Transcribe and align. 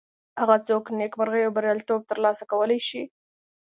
هغه 0.41 0.57
څوک 0.67 0.83
نیکمرغي 0.99 1.41
او 1.45 1.55
بریالیتوب 1.55 2.01
تر 2.09 2.17
لاسه 2.25 2.43
کولی 2.51 2.79
شي. 2.87 3.03